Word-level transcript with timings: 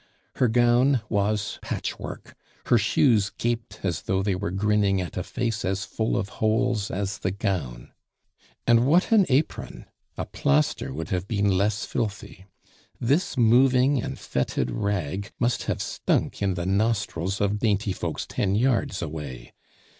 Her 0.37 0.47
gown 0.47 1.01
was 1.09 1.59
patchwork; 1.61 2.35
her 2.65 2.79
shoes 2.79 3.29
gaped 3.37 3.81
as 3.83 4.01
though 4.01 4.23
they 4.23 4.33
were 4.33 4.49
grinning 4.49 4.99
at 4.99 5.15
a 5.15 5.21
face 5.21 5.63
as 5.63 5.85
full 5.85 6.17
of 6.17 6.29
holes 6.41 6.89
as 6.89 7.19
the 7.19 7.29
gown. 7.29 7.91
And 8.65 8.87
what 8.87 9.11
an 9.11 9.27
apron! 9.29 9.85
a 10.17 10.25
plaster 10.25 10.91
would 10.91 11.09
have 11.09 11.27
been 11.27 11.55
less 11.55 11.85
filthy. 11.85 12.47
This 12.99 13.37
moving 13.37 14.01
and 14.01 14.17
fetid 14.17 14.71
rag 14.71 15.29
must 15.37 15.65
have 15.65 15.83
stunk 15.83 16.41
in 16.41 16.55
the 16.55 16.65
nostrils 16.65 17.39
of 17.39 17.59
dainty 17.59 17.93
folks 17.93 18.25
ten 18.25 18.55
yards 18.55 19.03
away. 19.03 19.53